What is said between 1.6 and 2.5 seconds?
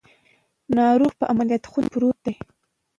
خونه کې پروت دی.